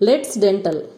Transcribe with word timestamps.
Let's 0.00 0.36
dental. 0.36 0.88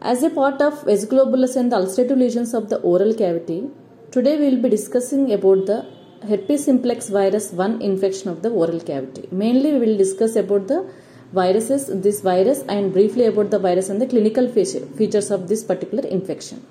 As 0.00 0.22
a 0.22 0.30
part 0.30 0.62
of 0.62 0.84
vesiculobullous 0.84 1.54
and 1.54 1.70
the 1.70 1.76
ulcerative 1.76 2.16
lesions 2.16 2.54
of 2.54 2.70
the 2.70 2.78
oral 2.78 3.12
cavity, 3.12 3.68
today 4.10 4.38
we 4.38 4.46
will 4.48 4.62
be 4.62 4.70
discussing 4.70 5.30
about 5.34 5.66
the 5.66 5.84
herpes 6.26 6.64
simplex 6.64 7.10
virus 7.10 7.52
1 7.52 7.82
infection 7.82 8.30
of 8.30 8.40
the 8.40 8.48
oral 8.48 8.80
cavity. 8.80 9.28
Mainly 9.30 9.72
we 9.74 9.80
will 9.80 9.98
discuss 9.98 10.34
about 10.34 10.66
the 10.68 10.90
viruses, 11.34 11.88
this 11.88 12.22
virus 12.22 12.62
and 12.70 12.94
briefly 12.94 13.26
about 13.26 13.50
the 13.50 13.58
virus 13.58 13.90
and 13.90 14.00
the 14.00 14.06
clinical 14.06 14.48
features 14.48 15.30
of 15.30 15.46
this 15.46 15.62
particular 15.62 16.08
infection. 16.08 16.66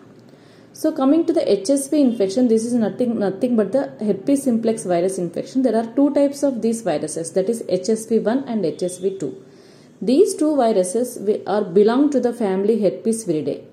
So 0.74 0.92
coming 0.92 1.28
to 1.28 1.34
the 1.34 1.42
HSV 1.42 1.94
infection, 1.94 2.48
this 2.48 2.66
is 2.66 2.74
nothing 2.74 3.20
nothing 3.20 3.56
but 3.56 3.72
the 3.72 3.84
herpes 4.00 4.42
simplex 4.42 4.84
virus 4.84 5.20
infection. 5.20 5.62
There 5.62 5.76
are 5.76 5.86
two 5.96 6.12
types 6.16 6.42
of 6.42 6.64
these 6.64 6.82
viruses, 6.82 7.34
that 7.34 7.50
is 7.50 7.62
HSV1 7.62 8.46
and 8.48 8.66
HSV2. 8.66 9.45
These 10.02 10.36
two 10.36 10.56
viruses 10.58 11.18
are 11.48 11.64
belong 11.64 12.10
to 12.10 12.20
the 12.20 12.34
family 12.34 12.82
Herpes 12.82 13.26
viridae. 13.26 13.64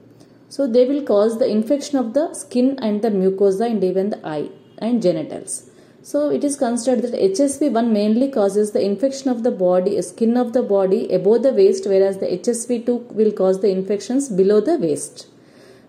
So 0.48 0.66
they 0.66 0.86
will 0.86 1.02
cause 1.02 1.38
the 1.38 1.48
infection 1.48 1.98
of 1.98 2.14
the 2.14 2.32
skin 2.34 2.78
and 2.80 3.02
the 3.02 3.08
mucosa 3.08 3.68
and 3.68 3.82
even 3.82 4.10
the 4.10 4.24
eye 4.24 4.50
and 4.78 5.02
genitals. 5.02 5.68
So 6.02 6.30
it 6.30 6.44
is 6.44 6.56
considered 6.56 7.02
that 7.02 7.20
HSV1 7.20 7.90
mainly 7.90 8.30
causes 8.30 8.70
the 8.70 8.84
infection 8.84 9.30
of 9.30 9.42
the 9.42 9.50
body, 9.50 10.00
skin 10.02 10.36
of 10.36 10.52
the 10.52 10.62
body 10.62 11.12
above 11.12 11.42
the 11.42 11.52
waist, 11.52 11.86
whereas 11.86 12.18
the 12.18 12.26
HSV2 12.26 13.12
will 13.12 13.32
cause 13.32 13.60
the 13.60 13.70
infections 13.70 14.28
below 14.28 14.60
the 14.60 14.76
waist. 14.76 15.26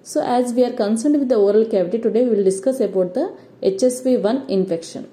So 0.02 0.24
as 0.24 0.54
we 0.54 0.64
are 0.66 0.72
concerned 0.72 1.20
with 1.20 1.30
the 1.30 1.36
oral 1.36 1.66
cavity, 1.66 2.00
today 2.00 2.24
we 2.24 2.36
will 2.36 2.44
discuss 2.44 2.80
about 2.80 3.14
the 3.14 3.36
HSV1 3.62 4.50
infection. 4.50 5.10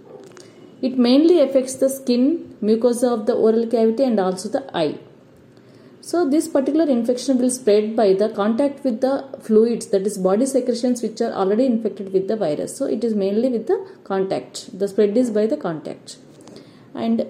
It 0.80 0.99
mainly 0.99 1.41
affects 1.41 1.75
the 1.75 1.91
skin, 1.91 2.57
mucosa 2.63 3.13
of 3.13 3.27
the 3.27 3.35
oral 3.35 3.66
cavity 3.66 4.05
and 4.05 4.19
also 4.19 4.49
the 4.49 4.65
eye. 4.77 4.99
So 6.01 6.29
this 6.29 6.49
particular 6.49 6.89
infection 6.89 7.39
will 7.39 7.51
spread 7.51 7.95
by 7.95 8.15
the 8.15 8.30
contact 8.30 8.85
with 8.85 9.01
the 9.01 9.29
fluids 9.41 9.87
that 9.88 10.07
is 10.07 10.16
body 10.16 10.47
secretions 10.47 11.02
which 11.02 11.21
are 11.21 11.33
already 11.33 11.66
infected 11.66 12.13
with 12.13 12.27
the 12.27 12.37
virus. 12.37 12.77
So 12.77 12.87
it 12.87 13.05
is 13.05 13.15
mainly 13.15 13.49
with 13.49 13.66
the 13.66 13.87
contact. 14.05 14.79
The 14.79 14.89
spread 14.89 15.16
is 15.16 15.30
by 15.30 15.47
the 15.47 15.57
contact. 15.57 16.16
And 16.95 17.27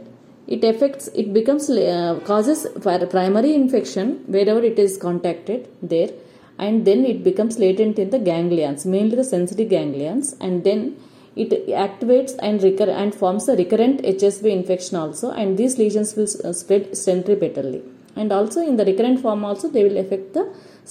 it 0.47 0.65
affects 0.65 1.09
it 1.09 1.33
becomes 1.33 1.69
uh, 1.69 2.21
causes 2.25 2.67
primary 3.11 3.55
infection 3.55 4.25
wherever 4.27 4.63
it 4.63 4.79
is 4.79 4.97
contacted 4.97 5.69
there 5.83 6.11
and 6.59 6.85
then 6.87 7.05
it 7.05 7.23
becomes 7.25 7.59
latent 7.59 7.99
in 7.99 8.11
the 8.11 8.19
ganglions, 8.19 8.85
mainly 8.85 9.17
the 9.17 9.25
sensory 9.25 9.65
ganglions, 9.65 10.37
and 10.41 10.63
then 10.63 10.97
it 11.35 11.51
activates 11.69 12.35
and 12.41 12.63
recur 12.63 12.91
and 12.91 13.15
forms 13.15 13.49
a 13.49 13.57
recurrent 13.57 14.03
HSV 14.03 14.45
infection 14.45 14.97
also, 14.99 15.31
and 15.31 15.57
these 15.57 15.79
lesions 15.79 16.15
will 16.17 16.27
spread 16.27 16.91
centripetally. 16.93 17.83
And 18.21 18.33
also 18.39 18.61
in 18.71 18.77
the 18.81 18.87
recurrent 18.91 19.21
form 19.25 19.45
also 19.51 19.69
they 19.75 19.85
will 19.87 19.99
affect 20.05 20.29
the 20.39 20.45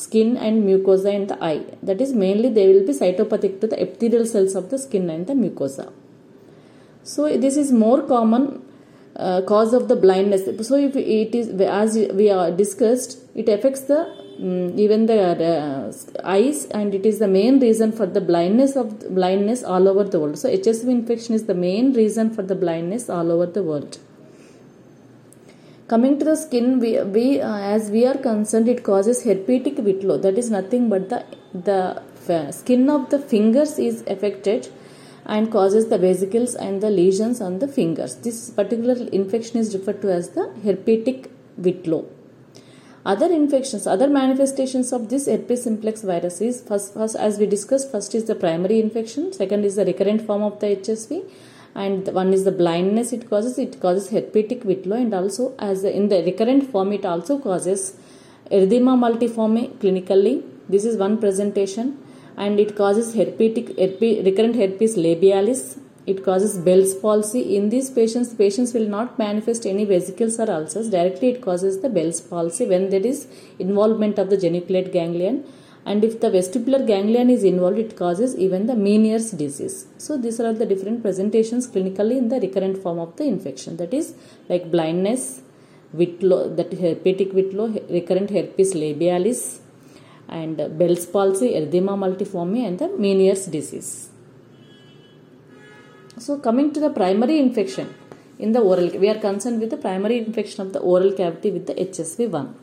skin 0.03 0.30
and 0.45 0.63
mucosa 0.67 1.11
in 1.19 1.25
the 1.31 1.38
eye. 1.49 1.63
That 1.88 1.99
is 2.05 2.13
mainly 2.25 2.49
they 2.58 2.67
will 2.72 2.85
be 2.89 2.95
cytopathic 3.02 3.53
to 3.61 3.67
the 3.73 3.80
epithelial 3.85 4.25
cells 4.33 4.55
of 4.61 4.69
the 4.73 4.80
skin 4.85 5.09
and 5.16 5.27
the 5.27 5.35
mucosa. 5.44 5.88
So 7.03 7.22
this 7.45 7.57
is 7.63 7.72
more 7.85 8.02
common 8.16 8.44
uh, 9.16 9.41
cause 9.52 9.73
of 9.73 9.88
the 9.91 9.95
blindness. 9.95 10.44
So 10.67 10.75
if 10.75 10.95
it 10.95 11.35
is 11.35 11.50
as 11.81 11.95
we 12.22 12.30
are 12.30 12.52
discussed, 12.52 13.19
it 13.35 13.47
affects 13.50 13.81
the 13.91 14.00
um, 14.39 14.80
even 14.80 15.05
the 15.05 15.22
uh, 15.22 15.91
eyes 16.23 16.66
and 16.67 16.95
it 16.95 17.05
is 17.05 17.19
the 17.19 17.27
main 17.27 17.59
reason 17.59 17.91
for 17.91 18.05
the 18.05 18.22
blindness 18.22 18.75
of 18.77 19.13
blindness 19.13 19.63
all 19.63 19.88
over 19.88 20.05
the 20.05 20.19
world. 20.19 20.38
So 20.38 20.50
HSV 20.50 20.88
infection 20.89 21.35
is 21.35 21.45
the 21.45 21.53
main 21.53 21.94
reason 21.94 22.30
for 22.33 22.41
the 22.41 22.55
blindness 22.55 23.09
all 23.09 23.31
over 23.33 23.45
the 23.45 23.63
world. 23.63 24.00
Coming 25.90 26.20
to 26.20 26.26
the 26.26 26.36
skin, 26.36 26.78
we, 26.80 27.02
we 27.02 27.42
uh, 27.42 27.58
as 27.58 27.90
we 27.90 28.06
are 28.06 28.18
concerned, 28.18 28.68
it 28.70 28.84
causes 28.84 29.23
herpetic 29.23 29.78
whitlow. 29.86 30.18
That 30.18 30.38
is 30.38 30.52
nothing 30.52 30.88
but 30.88 31.09
the 31.09 31.26
the 32.28 32.52
skin 32.52 32.92
of 32.96 33.09
the 33.09 33.18
fingers 33.18 33.80
is 33.80 34.03
affected 34.16 34.69
and 35.25 35.52
causes 35.52 35.88
the 35.94 35.97
vesicles 35.97 36.53
and 36.53 36.84
the 36.84 36.91
lesions 36.91 37.41
on 37.41 37.58
the 37.58 37.68
fingers. 37.68 38.16
This 38.28 38.52
particular 38.52 38.96
infection 39.19 39.58
is 39.63 39.74
referred 39.75 40.02
to 40.03 40.13
as 40.13 40.30
the 40.38 40.46
herpetic 40.63 41.28
whitlow. 41.58 42.06
Other 43.03 43.31
infections, 43.31 43.88
other 43.88 44.08
manifestations 44.08 44.94
of 44.94 45.09
this 45.09 45.25
herpes 45.25 45.63
simplex 45.63 46.03
virus 46.03 46.40
is 46.42 46.62
first, 46.62 46.94
first 46.94 47.16
as 47.16 47.40
we 47.40 47.47
discussed, 47.47 47.92
first 47.92 48.13
is 48.13 48.25
the 48.25 48.36
primary 48.36 48.80
infection, 48.80 49.34
second 49.34 49.66
is 49.66 49.78
the 49.78 49.86
recurrent 49.86 50.22
form 50.22 50.44
of 50.44 50.59
the 50.59 50.68
HSV, 50.68 51.24
and 51.84 52.07
one 52.19 52.31
is 52.38 52.44
the 52.50 52.56
blindness 52.62 53.12
it 53.17 53.23
causes. 53.31 53.57
It 53.66 53.73
causes 53.84 54.06
herpetic 54.16 54.63
whitlow, 54.69 54.97
and 55.06 55.13
also 55.19 55.44
as 55.72 55.84
in 56.00 56.07
the 56.13 56.22
recurrent 56.29 56.63
form, 56.72 56.91
it 57.00 57.06
also 57.13 57.38
causes 57.47 57.81
erythema 58.57 58.95
multiforme 59.06 59.63
clinically. 59.84 60.35
This 60.73 60.85
is 60.89 60.97
one 61.06 61.18
presentation, 61.25 61.85
and 62.38 62.59
it 62.66 62.72
causes 62.81 63.16
herpetic 63.19 63.68
recurrent 64.29 64.57
herpes 64.63 64.95
labialis 65.06 65.63
it 66.12 66.23
causes 66.25 66.57
Bell's 66.57 66.94
palsy. 66.95 67.41
In 67.56 67.69
these 67.69 67.89
patients, 67.91 68.34
patients 68.34 68.73
will 68.73 68.88
not 68.88 69.19
manifest 69.19 69.66
any 69.72 69.85
vesicles 69.85 70.39
or 70.39 70.50
ulcers. 70.50 70.89
Directly, 70.89 71.29
it 71.34 71.41
causes 71.41 71.81
the 71.81 71.89
Bell's 71.97 72.22
palsy 72.22 72.66
when 72.66 72.89
there 72.89 73.06
is 73.06 73.28
involvement 73.59 74.18
of 74.18 74.29
the 74.31 74.38
geniculate 74.45 74.91
ganglion. 74.91 75.44
And 75.85 76.03
if 76.03 76.19
the 76.19 76.29
vestibular 76.29 76.85
ganglion 76.85 77.29
is 77.29 77.44
involved, 77.44 77.79
it 77.79 77.95
causes 77.95 78.35
even 78.38 78.67
the 78.67 78.73
Meniere's 78.73 79.31
disease. 79.31 79.88
So, 79.97 80.17
these 80.17 80.40
are 80.40 80.53
the 80.53 80.66
different 80.66 81.01
presentations 81.01 81.67
clinically 81.67 82.17
in 82.17 82.29
the 82.29 82.40
recurrent 82.40 82.78
form 82.78 83.00
of 83.00 83.16
the 83.16 83.23
infection. 83.23 83.78
That 83.78 83.94
is 83.94 84.13
like 84.50 84.69
blindness, 84.69 85.41
vitiligo, 85.95 86.56
that 86.57 86.72
herpetic 86.72 87.34
whitlow, 87.34 87.68
recurrent 87.89 88.29
herpes 88.29 88.73
labialis, 88.73 89.59
and 90.28 90.57
Bell's 90.78 91.06
palsy, 91.07 91.53
erythema 91.53 91.97
multiforme, 91.97 92.68
and 92.68 92.78
the 92.78 92.89
Meniere's 92.89 93.47
disease. 93.47 94.09
So 96.18 96.38
coming 96.38 96.73
to 96.73 96.79
the 96.79 96.89
primary 96.89 97.39
infection 97.39 97.94
in 98.38 98.51
the 98.51 98.59
oral, 98.59 98.89
we 99.00 99.09
are 99.09 99.19
concerned 99.19 99.59
with 99.62 99.69
the 99.69 99.78
primary 99.78 100.18
infection 100.18 100.62
of 100.66 100.73
the 100.73 100.79
oral 100.79 101.13
cavity 101.13 101.51
with 101.51 101.66
the 101.66 101.73
HSV1. 101.73 102.53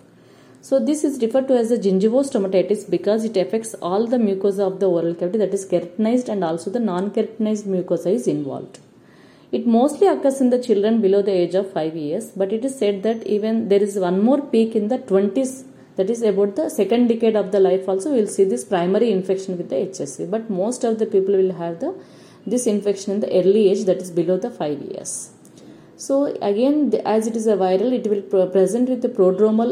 So 0.66 0.80
this 0.86 1.04
is 1.04 1.20
referred 1.22 1.46
to 1.48 1.56
as 1.56 1.68
the 1.68 1.76
gingivostomatitis 1.78 2.90
because 2.90 3.24
it 3.24 3.36
affects 3.36 3.74
all 3.88 4.04
the 4.12 4.16
mucosa 4.16 4.62
of 4.68 4.80
the 4.80 4.88
oral 4.94 5.14
cavity 5.14 5.38
that 5.42 5.54
is 5.54 5.64
keratinized 5.72 6.28
and 6.28 6.42
also 6.42 6.72
the 6.76 6.80
non-keratinized 6.80 7.66
mucosa 7.74 8.10
is 8.18 8.26
involved. 8.26 8.80
It 9.52 9.64
mostly 9.64 10.08
occurs 10.08 10.40
in 10.40 10.50
the 10.50 10.58
children 10.58 11.00
below 11.00 11.22
the 11.22 11.36
age 11.42 11.54
of 11.54 11.72
5 11.72 11.94
years 11.94 12.32
but 12.40 12.52
it 12.52 12.64
is 12.64 12.76
said 12.80 13.04
that 13.04 13.24
even 13.36 13.68
there 13.68 13.84
is 13.88 13.96
one 14.08 14.20
more 14.24 14.40
peak 14.40 14.74
in 14.74 14.88
the 14.88 14.98
20s 14.98 15.52
that 15.94 16.10
is 16.10 16.22
about 16.22 16.56
the 16.56 16.68
second 16.68 17.06
decade 17.12 17.36
of 17.36 17.52
the 17.52 17.60
life 17.60 17.88
also 17.88 18.10
we 18.10 18.18
will 18.22 18.34
see 18.36 18.46
this 18.52 18.64
primary 18.74 19.12
infection 19.12 19.56
with 19.56 19.68
the 19.72 19.80
HSV 19.86 20.28
but 20.28 20.50
most 20.50 20.82
of 20.82 20.98
the 20.98 21.06
people 21.14 21.36
will 21.42 21.56
have 21.62 21.78
the 21.78 21.94
this 22.44 22.66
infection 22.66 23.12
in 23.14 23.20
the 23.20 23.32
early 23.40 23.68
age 23.70 23.84
that 23.84 24.02
is 24.06 24.10
below 24.10 24.36
the 24.36 24.50
5 24.50 24.82
years. 24.92 25.12
So 25.96 26.24
again 26.52 26.78
as 27.16 27.28
it 27.28 27.36
is 27.36 27.46
a 27.46 27.60
viral 27.66 27.92
it 28.00 28.08
will 28.12 28.48
present 28.56 28.88
with 28.94 29.02
the 29.02 29.14
prodromal 29.20 29.70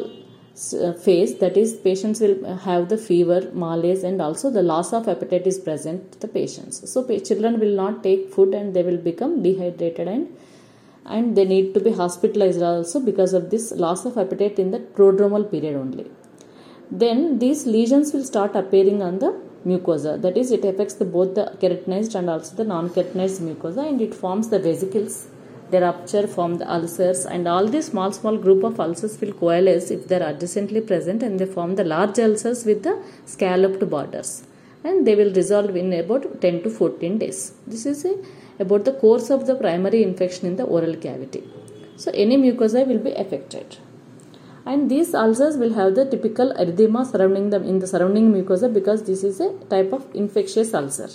Uh, 0.54 0.92
phase 0.92 1.38
that 1.38 1.56
is 1.56 1.74
patients 1.74 2.20
will 2.20 2.56
have 2.58 2.88
the 2.88 2.96
fever, 2.96 3.50
malaise 3.52 4.04
and 4.04 4.22
also 4.22 4.50
the 4.50 4.62
loss 4.62 4.92
of 4.92 5.08
appetite 5.08 5.48
is 5.48 5.58
present 5.58 6.12
to 6.12 6.20
the 6.20 6.28
patients. 6.28 6.88
So 6.88 7.02
children 7.18 7.58
will 7.58 7.74
not 7.74 8.04
take 8.04 8.32
food 8.32 8.54
and 8.54 8.72
they 8.72 8.84
will 8.84 8.96
become 8.96 9.42
dehydrated 9.42 10.06
and 10.06 10.28
and 11.06 11.36
they 11.36 11.44
need 11.44 11.74
to 11.74 11.80
be 11.80 11.90
hospitalized 11.90 12.62
also 12.62 13.00
because 13.00 13.34
of 13.34 13.50
this 13.50 13.72
loss 13.72 14.04
of 14.04 14.16
appetite 14.16 14.60
in 14.60 14.70
the 14.70 14.78
prodromal 14.78 15.50
period 15.50 15.74
only. 15.74 16.06
Then 16.88 17.40
these 17.40 17.66
lesions 17.66 18.12
will 18.12 18.24
start 18.24 18.54
appearing 18.54 19.02
on 19.02 19.18
the 19.18 19.32
mucosa 19.66 20.20
that 20.22 20.36
is 20.36 20.52
it 20.52 20.64
affects 20.64 20.94
the, 20.94 21.04
both 21.04 21.34
the 21.34 21.46
keratinized 21.60 22.14
and 22.14 22.30
also 22.30 22.54
the 22.54 22.64
non-keratinized 22.64 23.40
mucosa 23.40 23.88
and 23.88 24.00
it 24.00 24.14
forms 24.14 24.50
the 24.50 24.60
vesicles 24.60 25.26
they 25.74 25.80
rupture 25.84 26.26
form 26.34 26.52
the 26.60 26.66
ulcers 26.76 27.20
and 27.34 27.48
all 27.52 27.66
these 27.74 27.86
small 27.92 28.10
small 28.18 28.36
group 28.44 28.62
of 28.68 28.80
ulcers 28.84 29.14
will 29.20 29.34
coalesce 29.42 29.90
if 29.96 30.02
they 30.08 30.16
are 30.20 30.26
adjacently 30.32 30.82
present 30.90 31.22
and 31.26 31.40
they 31.40 31.48
form 31.56 31.72
the 31.80 31.86
large 31.92 32.18
ulcers 32.26 32.60
with 32.68 32.82
the 32.86 32.94
scalloped 33.34 33.84
borders. 33.94 34.30
And 34.88 35.06
they 35.06 35.14
will 35.20 35.32
resolve 35.40 35.74
in 35.82 35.92
about 35.92 36.24
10 36.40 36.62
to 36.64 36.70
14 36.70 37.18
days. 37.18 37.40
This 37.66 37.84
is 37.92 38.04
a, 38.04 38.14
about 38.64 38.84
the 38.84 38.92
course 39.04 39.30
of 39.36 39.46
the 39.48 39.56
primary 39.64 40.02
infection 40.08 40.46
in 40.50 40.56
the 40.60 40.64
oral 40.64 40.96
cavity. 41.06 41.42
So 41.96 42.10
any 42.12 42.36
mucosa 42.36 42.86
will 42.86 43.02
be 43.08 43.12
affected. 43.12 43.78
And 44.66 44.90
these 44.90 45.14
ulcers 45.14 45.56
will 45.56 45.74
have 45.74 45.94
the 45.94 46.04
typical 46.04 46.52
erythema 46.62 47.10
surrounding 47.10 47.50
them 47.50 47.64
in 47.64 47.78
the 47.78 47.86
surrounding 47.86 48.32
mucosa 48.32 48.72
because 48.72 49.04
this 49.04 49.22
is 49.24 49.40
a 49.40 49.52
type 49.74 49.92
of 49.92 50.06
infectious 50.14 50.72
ulcer. 50.74 51.10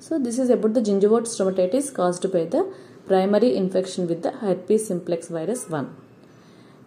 So 0.00 0.18
this 0.18 0.38
is 0.38 0.48
about 0.48 0.74
the 0.74 0.80
gingival 0.80 1.22
stomatitis 1.30 1.92
caused 1.92 2.32
by 2.32 2.44
the 2.44 2.62
primary 3.10 3.50
infection 3.62 4.06
with 4.10 4.22
the 4.22 4.32
herpes 4.42 4.86
simplex 4.88 5.28
virus 5.28 5.62
1. 5.68 5.88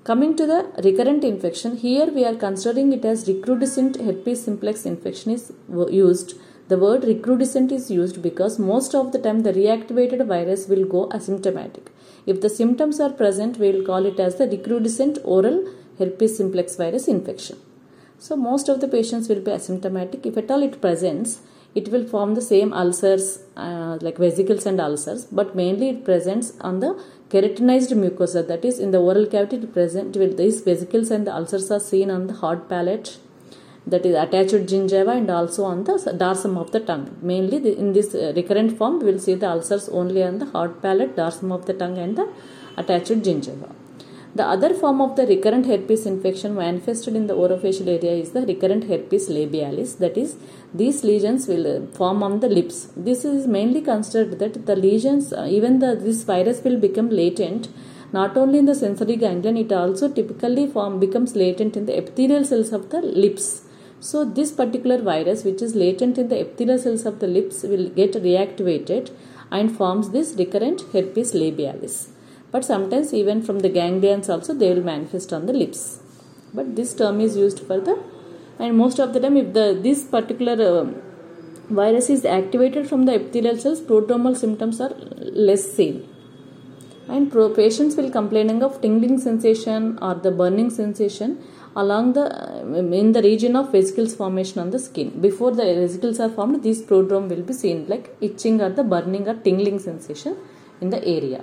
Coming 0.03 0.35
to 0.35 0.45
the 0.51 0.59
recurrent 0.85 1.23
infection, 1.23 1.77
here 1.77 2.07
we 2.18 2.23
are 2.25 2.35
considering 2.35 2.91
it 2.94 3.06
as 3.06 3.27
recrudescent 3.27 3.97
herpes 4.06 4.44
simplex 4.44 4.85
infection 4.85 5.31
is 5.31 5.51
used. 5.89 6.33
The 6.69 6.77
word 6.77 7.01
recrudescent 7.01 7.71
is 7.71 7.91
used 7.91 8.21
because 8.21 8.57
most 8.57 8.95
of 8.95 9.12
the 9.12 9.19
time 9.19 9.41
the 9.41 9.53
reactivated 9.53 10.25
virus 10.25 10.68
will 10.68 10.85
go 10.85 11.07
asymptomatic. 11.09 11.88
If 12.25 12.41
the 12.41 12.50
symptoms 12.50 13.00
are 13.00 13.12
present, 13.12 13.57
we 13.57 13.71
will 13.71 13.85
call 13.85 14.06
it 14.06 14.19
as 14.19 14.35
the 14.35 14.47
recrudescent 14.47 15.19
oral 15.23 15.57
herpes 16.00 16.38
simplex 16.38 16.75
virus 16.75 17.07
infection. 17.07 17.57
So 18.18 18.35
most 18.35 18.69
of 18.69 18.79
the 18.79 18.88
patients 18.88 19.27
will 19.29 19.41
be 19.41 19.51
asymptomatic. 19.51 20.25
If 20.25 20.38
at 20.38 20.51
all 20.51 20.63
it 20.63 20.81
presents, 20.81 21.41
it 21.73 21.88
will 21.88 22.06
form 22.06 22.35
the 22.35 22.41
same 22.41 22.73
ulcers 22.73 23.39
uh, 23.56 23.97
like 24.01 24.18
vesicles 24.18 24.65
and 24.65 24.79
ulcers, 24.79 25.25
but 25.25 25.56
mainly 25.56 25.89
it 25.89 26.03
presents 26.03 26.53
on 26.62 26.79
the 26.81 27.01
keratinized 27.29 27.94
mucosa. 28.03 28.45
That 28.45 28.65
is, 28.65 28.79
in 28.79 28.91
the 28.91 29.00
oral 29.00 29.25
cavity, 29.25 29.57
it 29.57 29.73
present 29.73 30.18
with 30.18 30.38
these 30.38 30.62
vesicles 30.62 31.12
and 31.12 31.25
the 31.25 31.33
ulcers 31.33 31.71
are 31.71 31.79
seen 31.79 32.12
on 32.12 32.27
the 32.27 32.33
hard 32.33 32.68
palate, 32.68 33.18
that 33.88 34.06
is 34.06 34.15
attached 34.15 34.65
gingiva, 34.71 35.18
and 35.18 35.31
also 35.31 35.63
on 35.63 35.85
the 35.85 35.94
dorsum 35.94 36.57
of 36.57 36.71
the 36.71 36.79
tongue. 36.79 37.18
Mainly 37.21 37.57
the, 37.57 37.77
in 37.77 37.94
this 37.94 38.13
uh, 38.13 38.33
recurrent 38.35 38.77
form, 38.77 39.00
we 39.00 39.06
will 39.12 39.19
see 39.19 39.35
the 39.35 39.50
ulcers 39.50 39.89
only 39.89 40.23
on 40.23 40.39
the 40.39 40.45
hard 40.47 40.81
palate, 40.81 41.15
dorsum 41.15 41.51
of 41.51 41.65
the 41.65 41.73
tongue, 41.73 41.97
and 41.97 42.18
the 42.18 42.27
attached 42.77 43.23
gingiva. 43.23 43.73
The 44.33 44.45
other 44.45 44.74
form 44.74 45.01
of 45.01 45.18
the 45.18 45.25
recurrent 45.28 45.66
herpes 45.66 46.06
infection 46.06 46.56
manifested 46.56 47.18
in 47.18 47.28
the 47.28 47.33
orofacial 47.33 47.88
area 47.88 48.13
is 48.24 48.31
the 48.31 48.44
recurrent 48.51 48.86
herpes 48.86 49.28
labialis. 49.28 49.98
That 49.98 50.18
is, 50.18 50.38
these 50.74 51.04
lesions 51.04 51.48
will 51.50 51.68
uh, 51.68 51.86
form 51.98 52.24
on 52.24 52.39
the 52.39 52.48
lips. 52.48 52.88
This 52.95 53.25
is 53.25 53.45
mainly 53.45 53.81
considered 53.81 54.39
that 54.39 54.66
the 54.66 54.78
lesions, 54.78 55.33
uh, 55.33 55.48
even 55.50 55.80
the 55.80 55.95
this 55.95 56.24
virus 56.24 56.63
will 56.63 56.80
become 56.80 57.10
latent 57.10 57.68
not 58.13 58.38
only 58.38 58.60
in 58.60 58.66
the 58.66 58.75
sensory 58.75 59.16
ganglion, 59.16 59.57
it 59.57 59.72
also 59.72 60.10
typically 60.10 60.66
form 60.68 61.00
becomes 61.00 61.36
latent 61.36 61.75
in 61.78 61.86
the 61.86 61.98
epithelial 61.98 62.44
cells 62.44 62.72
of 62.72 62.89
the 62.89 63.01
lips. 63.01 63.63
So 64.00 64.25
this 64.25 64.51
particular 64.51 64.98
virus, 65.01 65.44
which 65.44 65.62
is 65.62 65.75
latent 65.75 66.18
in 66.18 66.28
the 66.30 66.39
epithelial 66.39 66.80
cells 66.80 67.06
of 67.06 67.19
the 67.19 67.28
lips, 67.28 67.63
will 67.63 67.89
get 67.89 68.13
reactivated 68.13 69.12
and 69.50 69.75
forms 69.75 70.10
this 70.12 70.33
recurrent 70.38 70.81
herpes 70.94 71.33
labialis 71.33 72.07
but 72.51 72.65
sometimes 72.71 73.13
even 73.13 73.42
from 73.48 73.59
the 73.65 73.71
ganglions 73.80 74.30
also 74.33 74.53
they 74.53 74.69
will 74.74 74.86
manifest 74.94 75.31
on 75.38 75.45
the 75.45 75.53
lips. 75.53 76.00
But 76.53 76.75
this 76.75 76.94
term 76.94 77.21
is 77.21 77.38
used 77.38 77.62
for 77.68 77.80
the 77.80 77.95
and 78.59 78.77
most 78.77 79.00
of 79.00 79.13
the 79.13 79.19
time 79.19 79.38
if 79.38 79.53
the 79.53 79.68
this 79.86 80.03
particular 80.15 80.57
uh, 80.71 80.86
virus 81.80 82.09
is 82.15 82.24
activated 82.25 82.88
from 82.89 83.06
the 83.07 83.13
epithelial 83.19 83.57
cells 83.63 83.81
prodromal 83.89 84.36
symptoms 84.44 84.81
are 84.86 84.94
less 85.50 85.63
seen. 85.77 85.95
And 87.07 87.31
pro 87.31 87.50
patients 87.62 87.95
will 87.98 88.12
complaining 88.12 88.62
of 88.63 88.81
tingling 88.81 89.18
sensation 89.19 89.97
or 90.01 90.15
the 90.15 90.31
burning 90.31 90.69
sensation 90.69 91.44
along 91.75 92.13
the 92.18 92.25
uh, 92.25 93.00
in 93.01 93.12
the 93.13 93.21
region 93.21 93.56
of 93.56 93.71
vesicles 93.71 94.13
formation 94.15 94.59
on 94.59 94.69
the 94.75 94.80
skin. 94.80 95.09
Before 95.27 95.51
the 95.51 95.63
vesicles 95.81 96.19
are 96.19 96.30
formed 96.30 96.62
these 96.68 96.81
prodrome 96.81 97.30
will 97.30 97.45
be 97.51 97.54
seen 97.54 97.88
like 97.88 98.15
itching 98.19 98.62
or 98.62 98.69
the 98.69 98.83
burning 98.83 99.27
or 99.27 99.36
tingling 99.47 99.80
sensation 99.80 100.36
in 100.81 100.89
the 100.89 101.01
area 101.18 101.42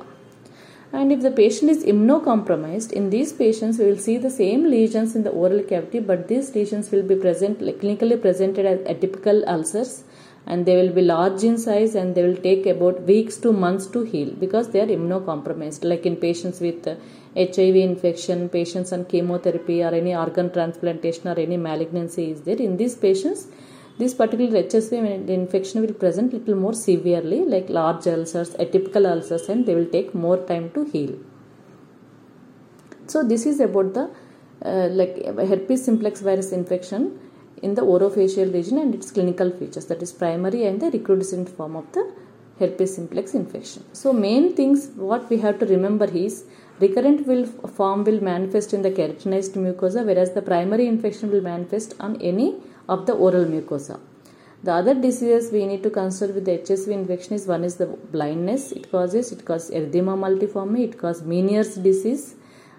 and 0.92 1.12
if 1.12 1.20
the 1.20 1.30
patient 1.30 1.70
is 1.70 1.84
immunocompromised, 1.84 2.92
in 2.92 3.10
these 3.10 3.32
patients 3.32 3.78
we 3.78 3.84
will 3.84 3.98
see 3.98 4.16
the 4.16 4.30
same 4.30 4.64
lesions 4.64 5.14
in 5.14 5.22
the 5.22 5.30
oral 5.30 5.62
cavity, 5.62 6.00
but 6.00 6.28
these 6.28 6.54
lesions 6.54 6.90
will 6.90 7.02
be 7.02 7.14
present 7.14 7.60
like 7.60 7.78
clinically 7.80 8.20
presented 8.20 8.64
as 8.64 8.78
atypical 8.80 9.46
ulcers 9.46 10.04
and 10.46 10.64
they 10.64 10.76
will 10.80 10.92
be 10.98 11.02
large 11.02 11.44
in 11.44 11.58
size 11.58 11.94
and 11.94 12.14
they 12.14 12.22
will 12.26 12.40
take 12.48 12.64
about 12.66 13.02
weeks 13.02 13.36
to 13.36 13.52
months 13.52 13.86
to 13.86 14.02
heal 14.02 14.30
because 14.44 14.70
they 14.70 14.80
are 14.80 14.86
immunocompromised 14.86 15.84
like 15.84 16.06
in 16.06 16.16
patients 16.16 16.58
with 16.60 16.88
uh, 16.88 16.94
HIV 17.36 17.76
infection, 17.76 18.48
patients 18.48 18.92
on 18.92 19.04
chemotherapy 19.04 19.82
or 19.82 19.92
any 20.02 20.14
organ 20.14 20.50
transplantation 20.50 21.28
or 21.28 21.38
any 21.38 21.58
malignancy 21.58 22.30
is 22.30 22.40
there. 22.40 22.56
In 22.56 22.78
these 22.78 22.94
patients, 22.94 23.48
this 23.98 24.14
particular 24.14 24.62
HSV 24.62 25.28
infection 25.28 25.80
will 25.82 25.94
present 25.94 26.32
little 26.32 26.54
more 26.54 26.72
severely 26.72 27.40
like 27.44 27.68
large 27.68 28.06
ulcers, 28.06 28.50
atypical 28.64 29.10
ulcers 29.12 29.48
and 29.48 29.66
they 29.66 29.74
will 29.74 29.90
take 29.96 30.14
more 30.14 30.36
time 30.36 30.70
to 30.70 30.84
heal. 30.84 31.18
So 33.06 33.24
this 33.24 33.44
is 33.46 33.58
about 33.58 33.94
the 33.94 34.10
uh, 34.64 34.88
like 34.90 35.24
herpes 35.24 35.84
simplex 35.84 36.20
virus 36.20 36.52
infection 36.52 37.18
in 37.62 37.74
the 37.74 37.82
orofacial 37.82 38.52
region 38.52 38.78
and 38.78 38.94
its 38.94 39.10
clinical 39.10 39.50
features 39.50 39.86
that 39.86 40.00
is 40.02 40.12
primary 40.12 40.64
and 40.64 40.80
the 40.80 40.90
recrudescent 40.90 41.48
form 41.48 41.74
of 41.74 41.90
the 41.92 42.12
herpes 42.60 42.94
simplex 42.94 43.34
infection. 43.34 43.84
So 43.92 44.12
main 44.12 44.54
things 44.54 44.90
what 44.94 45.28
we 45.30 45.38
have 45.38 45.58
to 45.60 45.66
remember 45.66 46.04
is 46.04 46.44
recurrent 46.80 47.26
will 47.26 47.46
form 47.46 48.04
will 48.04 48.22
manifest 48.22 48.72
in 48.74 48.82
the 48.82 48.90
keratinized 48.90 49.54
mucosa 49.64 50.04
whereas 50.04 50.32
the 50.32 50.42
primary 50.42 50.86
infection 50.86 51.30
will 51.32 51.40
manifest 51.40 51.94
on 51.98 52.20
any 52.20 52.54
of 52.88 53.06
the 53.06 53.12
oral 53.12 53.44
mucosa. 53.44 53.98
The 54.62 54.72
other 54.72 54.94
diseases 54.94 55.52
we 55.52 55.66
need 55.66 55.82
to 55.84 55.90
consider 55.90 56.32
with 56.32 56.44
the 56.46 56.58
HSV 56.58 56.88
infection 56.88 57.34
is 57.34 57.46
one 57.46 57.62
is 57.62 57.76
the 57.76 57.86
blindness 57.86 58.72
it 58.72 58.90
causes, 58.90 59.30
it 59.30 59.44
causes 59.44 59.70
erythema 59.70 60.16
multiforme, 60.24 60.80
it 60.82 60.98
causes 60.98 61.22
Meniere's 61.22 61.76
disease 61.76 62.34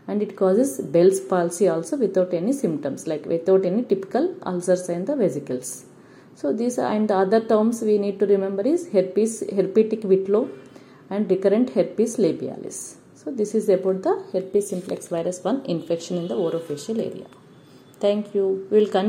and 0.07 0.21
it 0.21 0.35
causes 0.35 0.81
Bell's 0.81 1.21
palsy 1.21 1.67
also 1.69 1.95
without 1.95 2.33
any 2.33 2.51
symptoms 2.51 3.07
like 3.07 3.25
without 3.25 3.65
any 3.65 3.83
typical 3.83 4.35
ulcers 4.45 4.89
in 4.89 5.05
the 5.05 5.15
vesicles. 5.15 5.85
So 6.35 6.51
these 6.51 6.77
are, 6.79 6.91
and 6.93 7.09
the 7.09 7.15
other 7.15 7.41
terms 7.41 7.81
we 7.81 7.97
need 7.97 8.19
to 8.19 8.25
remember 8.25 8.63
is 8.63 8.89
herpes, 8.91 9.43
herpetic 9.43 10.03
whitlow 10.03 10.49
and 11.09 11.29
recurrent 11.29 11.69
herpes 11.71 12.17
labialis. 12.17 12.95
So 13.15 13.31
this 13.31 13.55
is 13.55 13.67
about 13.69 14.03
the 14.03 14.21
herpes 14.33 14.69
simplex 14.69 15.07
virus 15.07 15.43
1 15.43 15.65
infection 15.65 16.17
in 16.17 16.27
the 16.27 16.35
orofacial 16.35 16.99
area. 16.99 17.27
Thank 17.99 18.33
you. 18.33 18.65
We 18.71 18.79
will 18.79 18.87
continue 18.87 19.07